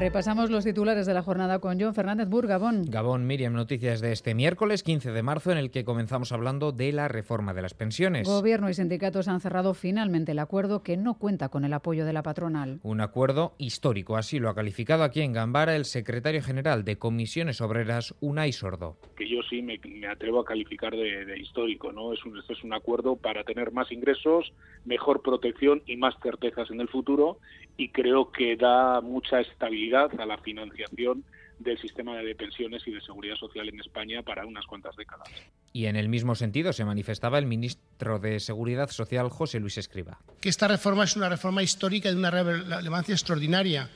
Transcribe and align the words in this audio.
Repasamos 0.00 0.50
los 0.50 0.64
titulares 0.64 1.04
de 1.04 1.12
la 1.12 1.20
jornada 1.20 1.58
con 1.58 1.78
John 1.78 1.94
Fernández 1.94 2.26
Bur, 2.26 2.46
Gabón. 2.46 2.84
Gabón, 2.86 3.26
Miriam, 3.26 3.52
noticias 3.52 4.00
de 4.00 4.12
este 4.12 4.34
miércoles 4.34 4.82
15 4.82 5.12
de 5.12 5.22
marzo 5.22 5.52
en 5.52 5.58
el 5.58 5.70
que 5.70 5.84
comenzamos 5.84 6.32
hablando 6.32 6.72
de 6.72 6.90
la 6.90 7.06
reforma 7.06 7.52
de 7.52 7.60
las 7.60 7.74
pensiones. 7.74 8.26
Gobierno 8.26 8.70
y 8.70 8.74
sindicatos 8.74 9.28
han 9.28 9.42
cerrado 9.42 9.74
finalmente 9.74 10.32
el 10.32 10.38
acuerdo 10.38 10.82
que 10.82 10.96
no 10.96 11.18
cuenta 11.18 11.50
con 11.50 11.66
el 11.66 11.74
apoyo 11.74 12.06
de 12.06 12.14
la 12.14 12.22
patronal. 12.22 12.80
Un 12.82 13.02
acuerdo 13.02 13.52
histórico, 13.58 14.16
así 14.16 14.38
lo 14.38 14.48
ha 14.48 14.54
calificado 14.54 15.04
aquí 15.04 15.20
en 15.20 15.34
Gambara 15.34 15.76
el 15.76 15.84
secretario 15.84 16.40
general 16.40 16.82
de 16.82 16.96
Comisiones 16.96 17.60
Obreras, 17.60 18.14
Unai 18.22 18.52
Sordo. 18.52 18.96
Que 19.18 19.28
yo 19.28 19.42
sí 19.50 19.60
me, 19.60 19.78
atrevo 20.08 20.40
a 20.40 20.46
calificar 20.46 20.96
de, 20.96 21.38
histórico, 21.38 21.92
¿no? 21.92 22.14
Es 22.14 22.24
un, 22.24 22.38
este 22.38 22.54
es 22.54 22.64
un 22.64 22.72
acuerdo 22.72 23.16
para 23.16 23.44
tener 23.44 23.70
más 23.70 23.92
ingresos, 23.92 24.50
mejor 24.86 25.20
protección 25.20 25.82
y 25.84 25.98
más 25.98 26.14
certezas 26.22 26.70
en 26.70 26.80
el 26.80 26.88
futuro 26.88 27.36
y 27.80 27.88
creo 27.88 28.30
que 28.30 28.56
da 28.56 29.00
mucha 29.00 29.40
estabilidad 29.40 30.10
a 30.20 30.26
la 30.26 30.36
financiación 30.36 31.24
del 31.58 31.78
sistema 31.78 32.14
de 32.18 32.34
pensiones 32.34 32.82
y 32.86 32.90
de 32.90 33.00
seguridad 33.00 33.36
social 33.36 33.70
en 33.70 33.80
España 33.80 34.22
para 34.22 34.44
unas 34.44 34.66
cuantas 34.66 34.94
décadas. 34.96 35.26
Y 35.72 35.86
en 35.86 35.96
el 35.96 36.10
mismo 36.10 36.34
sentido 36.34 36.74
se 36.74 36.84
manifestaba 36.84 37.38
el 37.38 37.46
ministro 37.46 38.18
de 38.18 38.38
Seguridad 38.38 38.90
Social, 38.90 39.30
José 39.30 39.60
Luis 39.60 39.78
Escriba. 39.78 40.18
Que 40.42 40.50
esta 40.50 40.68
reforma 40.68 41.04
es 41.04 41.16
una 41.16 41.30
reforma 41.30 41.62
histórica 41.62 42.10
de 42.10 42.16
una 42.16 42.30
relevancia 42.30 43.14
extraordinaria. 43.14 43.88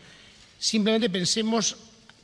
Simplemente 0.58 1.10
pensemos 1.10 1.76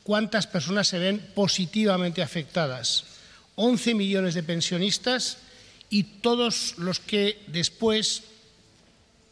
cuántas 0.03 0.47
personas 0.47 0.89
se 0.89 0.99
ven 0.99 1.21
positivamente 1.35 2.23
afectadas. 2.23 3.21
11 3.57 3.95
millones 3.97 4.33
de 4.33 4.43
pensionistas 4.43 5.43
y 5.91 6.05
todos 6.23 6.79
los 6.79 7.01
que 7.01 7.37
después 7.49 8.30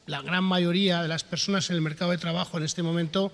la 0.08 0.22
gran 0.22 0.42
mayoría 0.42 1.02
de 1.02 1.08
las 1.08 1.22
personas 1.22 1.68
en 1.68 1.76
el 1.76 1.82
mercado 1.82 2.10
de 2.10 2.18
trabajo 2.18 2.56
en 2.56 2.64
este 2.64 2.82
momento 2.82 3.30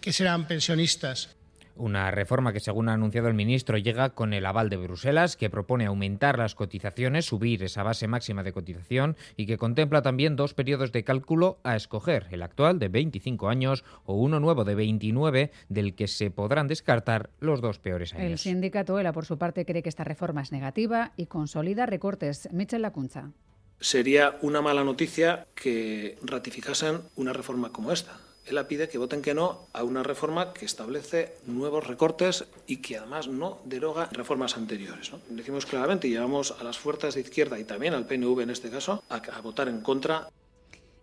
que 0.00 0.12
serán 0.12 0.46
pensionistas. 0.46 1.36
Una 1.76 2.10
reforma 2.10 2.54
que, 2.54 2.60
según 2.60 2.88
ha 2.88 2.94
anunciado 2.94 3.28
el 3.28 3.34
ministro, 3.34 3.76
llega 3.76 4.10
con 4.10 4.32
el 4.32 4.46
aval 4.46 4.70
de 4.70 4.78
Bruselas, 4.78 5.36
que 5.36 5.50
propone 5.50 5.84
aumentar 5.84 6.38
las 6.38 6.54
cotizaciones, 6.54 7.26
subir 7.26 7.62
esa 7.62 7.82
base 7.82 8.08
máxima 8.08 8.42
de 8.42 8.52
cotización 8.52 9.14
y 9.36 9.46
que 9.46 9.58
contempla 9.58 10.00
también 10.00 10.36
dos 10.36 10.54
periodos 10.54 10.90
de 10.90 11.04
cálculo 11.04 11.58
a 11.64 11.76
escoger, 11.76 12.28
el 12.30 12.42
actual 12.42 12.78
de 12.78 12.88
25 12.88 13.48
años 13.48 13.84
o 14.04 14.14
uno 14.14 14.40
nuevo 14.40 14.64
de 14.64 14.74
29, 14.74 15.52
del 15.68 15.94
que 15.94 16.08
se 16.08 16.30
podrán 16.30 16.66
descartar 16.66 17.30
los 17.40 17.60
dos 17.60 17.78
peores 17.78 18.14
años. 18.14 18.24
El 18.24 18.38
sindicato 18.38 18.98
ELA, 18.98 19.12
por 19.12 19.26
su 19.26 19.36
parte, 19.36 19.66
cree 19.66 19.82
que 19.82 19.90
esta 19.90 20.04
reforma 20.04 20.40
es 20.40 20.50
negativa 20.50 21.12
y 21.16 21.26
consolida 21.26 21.84
recortes. 21.84 22.48
Michel 22.52 22.82
Lacunza 22.82 23.32
sería 23.80 24.38
una 24.42 24.62
mala 24.62 24.84
noticia 24.84 25.46
que 25.54 26.18
ratificasen 26.22 27.02
una 27.16 27.32
reforma 27.32 27.72
como 27.72 27.92
esta. 27.92 28.18
Él 28.46 28.64
pide 28.66 28.88
que 28.88 28.98
voten 28.98 29.22
que 29.22 29.34
no 29.34 29.66
a 29.72 29.82
una 29.82 30.04
reforma 30.04 30.52
que 30.52 30.66
establece 30.66 31.34
nuevos 31.46 31.86
recortes 31.86 32.44
y 32.68 32.76
que 32.76 32.96
además 32.96 33.26
no 33.26 33.58
deroga 33.64 34.08
reformas 34.12 34.56
anteriores. 34.56 35.10
Decimos 35.28 35.66
claramente 35.66 36.06
y 36.06 36.12
llevamos 36.12 36.52
a 36.52 36.62
las 36.62 36.78
fuerzas 36.78 37.16
de 37.16 37.22
izquierda 37.22 37.58
y 37.58 37.64
también 37.64 37.94
al 37.94 38.06
PNV 38.06 38.40
en 38.42 38.50
este 38.50 38.70
caso 38.70 39.02
a, 39.08 39.16
a 39.16 39.40
votar 39.40 39.68
en 39.68 39.80
contra 39.80 40.28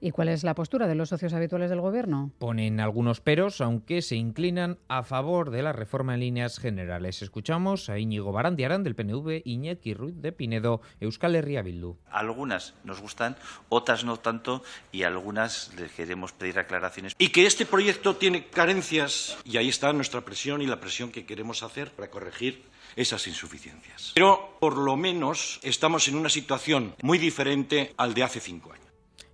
¿Y 0.05 0.11
cuál 0.11 0.27
es 0.27 0.43
la 0.43 0.53
postura 0.53 0.85
de 0.85 0.95
los 0.95 1.07
socios 1.07 1.31
habituales 1.31 1.69
del 1.69 1.79
Gobierno? 1.79 2.33
Ponen 2.37 2.81
algunos 2.81 3.21
peros, 3.21 3.61
aunque 3.61 4.01
se 4.01 4.17
inclinan 4.17 4.77
a 4.89 5.03
favor 5.03 5.49
de 5.49 5.63
la 5.63 5.71
reforma 5.71 6.13
en 6.13 6.19
líneas 6.19 6.59
generales. 6.59 7.21
Escuchamos 7.21 7.89
a 7.89 7.97
Íñigo 7.97 8.33
Barandiarán 8.33 8.83
del 8.83 8.95
PNV, 8.95 9.43
Iñaki 9.45 9.93
Ruiz 9.93 10.21
de 10.21 10.33
Pinedo, 10.33 10.81
Euskal 10.99 11.37
Herria 11.37 11.61
Bildu. 11.61 11.95
Algunas 12.11 12.73
nos 12.83 12.99
gustan, 12.99 13.37
otras 13.69 14.03
no 14.03 14.17
tanto, 14.17 14.61
y 14.91 15.03
algunas 15.03 15.73
les 15.79 15.93
queremos 15.93 16.33
pedir 16.33 16.59
aclaraciones. 16.59 17.15
Y 17.17 17.29
que 17.29 17.45
este 17.45 17.65
proyecto 17.65 18.17
tiene 18.17 18.47
carencias, 18.47 19.37
y 19.45 19.55
ahí 19.55 19.69
está 19.69 19.93
nuestra 19.93 20.19
presión 20.19 20.61
y 20.61 20.67
la 20.67 20.81
presión 20.81 21.13
que 21.13 21.25
queremos 21.25 21.63
hacer 21.63 21.91
para 21.91 22.09
corregir 22.09 22.65
esas 22.97 23.25
insuficiencias. 23.25 24.11
Pero, 24.15 24.57
por 24.59 24.75
lo 24.75 24.97
menos, 24.97 25.61
estamos 25.63 26.09
en 26.09 26.15
una 26.15 26.27
situación 26.27 26.93
muy 27.01 27.19
diferente 27.19 27.93
al 27.95 28.13
de 28.13 28.23
hace 28.23 28.41
cinco 28.41 28.73
años. 28.73 28.92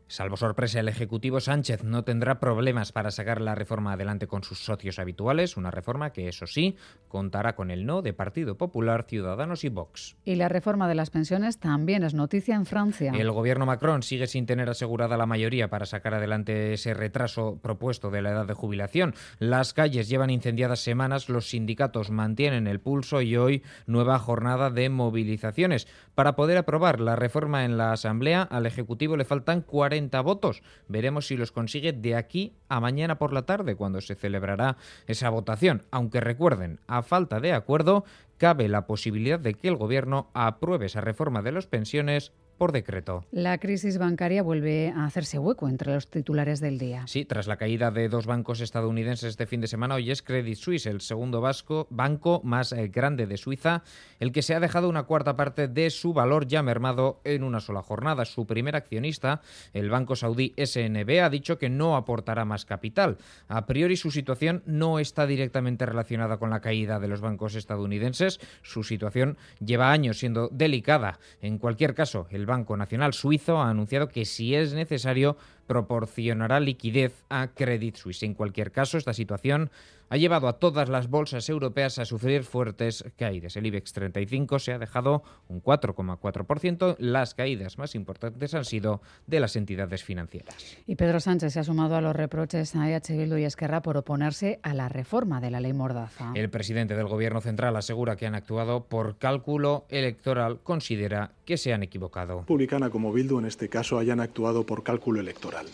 Salvo 0.09 0.37
sorpresa, 0.37 0.79
el 0.79 0.87
Ejecutivo 0.87 1.39
Sánchez 1.39 1.83
no 1.83 2.03
tendrá 2.03 2.39
problemas 2.39 2.91
para 2.91 3.11
sacar 3.11 3.39
la 3.41 3.53
reforma 3.53 3.93
adelante 3.93 4.25
con 4.25 4.41
sus 4.43 4.57
socios 4.57 4.97
habituales, 4.97 5.55
una 5.55 5.69
reforma 5.69 6.11
que, 6.13 6.27
eso 6.27 6.47
sí, 6.47 6.77
contará 7.07 7.53
con 7.53 7.69
el 7.69 7.85
no 7.85 8.01
de 8.01 8.11
Partido 8.11 8.57
Popular, 8.57 9.05
Ciudadanos 9.07 9.63
y 9.63 9.69
Vox. 9.69 10.17
Y 10.25 10.33
la 10.33 10.49
reforma 10.49 10.87
de 10.87 10.95
las 10.95 11.11
pensiones 11.11 11.59
también 11.59 12.03
es 12.03 12.15
noticia 12.15 12.55
en 12.55 12.65
Francia. 12.65 13.11
El 13.15 13.29
gobierno 13.29 13.67
Macron 13.67 14.01
sigue 14.01 14.25
sin 14.25 14.47
tener 14.47 14.67
asegurada 14.67 15.15
la 15.15 15.27
mayoría 15.27 15.69
para 15.69 15.85
sacar 15.85 16.15
adelante 16.15 16.73
ese 16.73 16.95
retraso 16.95 17.59
propuesto 17.61 18.09
de 18.09 18.23
la 18.23 18.31
edad 18.31 18.47
de 18.47 18.55
jubilación. 18.55 19.13
Las 19.37 19.75
calles 19.75 20.09
llevan 20.09 20.31
incendiadas 20.31 20.79
semanas, 20.79 21.29
los 21.29 21.51
sindicatos 21.51 22.09
mantienen 22.09 22.65
el 22.65 22.79
pulso 22.79 23.21
y 23.21 23.37
hoy 23.37 23.61
nueva 23.85 24.17
jornada 24.17 24.71
de 24.71 24.89
movilizaciones. 24.89 25.87
Para 26.15 26.35
poder 26.35 26.57
aprobar 26.57 26.99
la 26.99 27.15
reforma 27.15 27.63
en 27.63 27.77
la 27.77 27.91
Asamblea, 27.91 28.41
al 28.41 28.65
Ejecutivo 28.65 29.15
le 29.15 29.23
faltan 29.23 29.61
40 29.61 29.98
votos. 30.23 30.61
Veremos 30.87 31.27
si 31.27 31.37
los 31.37 31.51
consigue 31.51 31.93
de 31.93 32.15
aquí 32.15 32.53
a 32.69 32.79
mañana 32.79 33.17
por 33.17 33.33
la 33.33 33.45
tarde, 33.45 33.75
cuando 33.75 34.01
se 34.01 34.15
celebrará 34.15 34.77
esa 35.07 35.29
votación. 35.29 35.83
Aunque 35.91 36.21
recuerden, 36.21 36.79
a 36.87 37.01
falta 37.01 37.39
de 37.39 37.53
acuerdo, 37.53 38.05
cabe 38.37 38.67
la 38.67 38.87
posibilidad 38.87 39.39
de 39.39 39.53
que 39.53 39.67
el 39.67 39.75
Gobierno 39.75 40.29
apruebe 40.33 40.85
esa 40.85 41.01
reforma 41.01 41.41
de 41.41 41.51
las 41.51 41.67
pensiones 41.67 42.31
por 42.59 42.73
decreto. 42.73 43.25
La 43.31 43.57
crisis 43.57 43.97
bancaria 43.97 44.43
vuelve 44.43 44.93
a 44.95 45.05
hacerse 45.05 45.39
hueco 45.39 45.67
entre 45.67 45.93
los 45.93 46.07
titulares 46.07 46.59
del 46.59 46.77
día. 46.77 47.07
Sí, 47.07 47.25
tras 47.25 47.47
la 47.47 47.57
caída 47.57 47.89
de 47.89 48.09
dos 48.09 48.27
bancos 48.27 48.59
estadounidenses 48.59 49.29
este 49.29 49.47
fin 49.47 49.61
de 49.61 49.67
semana, 49.67 49.95
hoy 49.95 50.11
es 50.11 50.21
Credit 50.21 50.57
Suisse, 50.57 50.85
el 50.85 51.01
segundo 51.01 51.41
vasco, 51.41 51.87
banco 51.89 52.41
más 52.43 52.73
eh, 52.73 52.89
grande 52.89 53.25
de 53.25 53.37
Suiza, 53.37 53.83
el 54.19 54.33
que 54.33 54.41
se 54.41 54.53
ha 54.53 54.59
dejado 54.59 54.89
una 54.89 55.03
cuarta 55.03 55.37
parte 55.37 55.69
de 55.69 55.89
su 55.89 56.13
valor 56.13 56.47
ya 56.47 56.61
mermado 56.61 57.21
en 57.23 57.43
una 57.43 57.61
sola 57.61 57.81
jornada. 57.81 58.25
Su 58.25 58.45
primer 58.45 58.75
accionista, 58.75 59.41
el 59.73 59.89
banco 59.89 60.17
saudí 60.17 60.53
SNB, 60.57 61.23
ha 61.23 61.29
dicho 61.29 61.57
que 61.57 61.69
no 61.69 61.95
aportará 61.95 62.43
más 62.43 62.65
capital. 62.65 63.17
A 63.47 63.65
priori 63.65 63.95
su 63.95 64.11
situación 64.11 64.63
no 64.65 64.99
está 64.99 65.25
directamente 65.25 65.85
relacionada 65.85 66.37
con 66.37 66.49
la 66.49 66.59
caída 66.59 66.99
de 66.99 67.07
los 67.07 67.21
bancos 67.21 67.55
estadounidenses. 67.55 68.41
Su 68.63 68.83
situación 68.83 69.37
lleva 69.63 69.93
años 69.93 70.19
siendo 70.19 70.49
delicada. 70.49 71.19
En 71.41 71.57
cualquier 71.57 71.95
caso, 71.95 72.27
el 72.31 72.48
Banco 72.49 72.75
Nacional 72.75 73.13
Suizo 73.13 73.61
ha 73.61 73.69
anunciado 73.69 74.09
que 74.09 74.25
si 74.25 74.55
es 74.55 74.73
necesario 74.73 75.37
proporcionará 75.67 76.59
liquidez 76.59 77.23
a 77.29 77.47
Credit 77.47 77.95
Suisse. 77.95 78.23
En 78.23 78.33
cualquier 78.33 78.71
caso, 78.73 78.97
esta 78.97 79.13
situación 79.13 79.71
ha 80.09 80.17
llevado 80.17 80.47
a 80.47 80.53
todas 80.53 80.89
las 80.89 81.09
bolsas 81.09 81.47
europeas 81.49 81.99
a 81.99 82.05
sufrir 82.05 82.43
fuertes 82.43 83.05
caídas. 83.15 83.55
El 83.55 83.65
IBEX 83.67 83.93
35 83.93 84.59
se 84.59 84.73
ha 84.73 84.79
dejado 84.79 85.23
un 85.47 85.61
4,4%. 85.61 86.95
Las 86.99 87.33
caídas 87.33 87.77
más 87.77 87.95
importantes 87.95 88.53
han 88.53 88.65
sido 88.65 89.01
de 89.27 89.39
las 89.39 89.55
entidades 89.55 90.03
financieras. 90.03 90.77
Y 90.87 90.95
Pedro 90.95 91.19
Sánchez 91.19 91.53
se 91.53 91.59
ha 91.59 91.63
sumado 91.63 91.95
a 91.95 92.01
los 92.01 92.15
reproches 92.15 92.75
a 92.75 92.89
EH 92.89 93.15
Bildu 93.15 93.37
y 93.37 93.45
Esquerra 93.45 93.81
por 93.81 93.97
oponerse 93.97 94.59
a 94.63 94.73
la 94.73 94.89
reforma 94.89 95.41
de 95.41 95.51
la 95.51 95.59
ley 95.59 95.73
Mordaza. 95.73 96.31
El 96.35 96.49
presidente 96.49 96.95
del 96.95 97.07
Gobierno 97.07 97.41
Central 97.41 97.75
asegura 97.75 98.15
que 98.15 98.25
han 98.25 98.35
actuado 98.35 98.85
por 98.85 99.17
cálculo 99.17 99.85
electoral. 99.89 100.59
Considera 100.63 101.31
que 101.45 101.57
se 101.57 101.73
han 101.73 101.83
equivocado. 101.83 102.45
Publicana 102.45 102.89
como 102.89 103.13
Bildu 103.13 103.39
en 103.39 103.45
este 103.45 103.69
caso 103.69 103.99
hayan 103.99 104.19
actuado 104.19 104.65
por 104.65 104.83
cálculo 104.83 105.19
electoral 105.19 105.67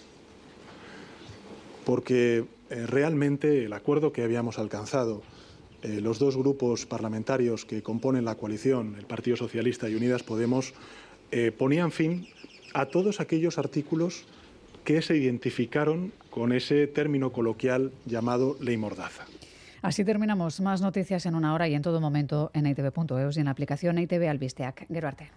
porque 1.85 2.45
eh, 2.69 2.85
realmente 2.87 3.65
el 3.65 3.73
acuerdo 3.73 4.11
que 4.11 4.23
habíamos 4.23 4.59
alcanzado 4.59 5.21
eh, 5.83 6.01
los 6.01 6.17
dos 6.19 6.35
grupos 6.35 6.85
parlamentarios 6.85 7.63
que 7.63 7.83
componen 7.83 8.25
la 8.25 8.35
coalición, 8.35 8.95
el 8.97 9.05
Partido 9.05 9.37
Socialista 9.37 9.87
y 9.87 9.95
Unidas 9.95 10.23
Podemos, 10.23 10.73
eh, 11.31 11.51
ponían 11.51 11.91
fin 11.91 12.27
a 12.73 12.87
todos 12.87 13.19
aquellos 13.19 13.57
artículos 13.57 14.25
que 14.83 15.01
se 15.01 15.15
identificaron 15.15 16.11
con 16.29 16.51
ese 16.51 16.87
término 16.87 17.31
coloquial 17.31 17.91
llamado 18.05 18.57
ley 18.59 18.77
mordaza. 18.77 19.25
Así 19.81 20.03
terminamos. 20.03 20.59
Más 20.61 20.81
noticias 20.81 21.25
en 21.27 21.35
una 21.35 21.53
hora 21.53 21.67
y 21.67 21.75
en 21.75 21.83
todo 21.83 22.01
momento 22.01 22.49
en 22.53 22.65
itv.eus 22.65 23.37
y 23.37 23.39
en 23.39 23.45
la 23.45 23.51
aplicación 23.51 23.99
ITV 23.99 24.27
Albisteac. 24.27 24.87
Geruarte. 24.87 25.29